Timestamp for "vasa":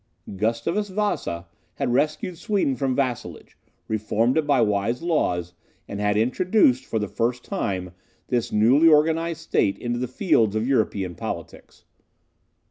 0.89-1.45